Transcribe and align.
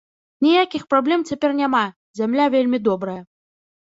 Ніякіх 0.45 0.87
праблем 0.93 1.27
цяпер 1.31 1.55
няма, 1.61 1.81
зямля 2.21 2.45
вельмі 2.57 2.77
добрая. 2.89 3.19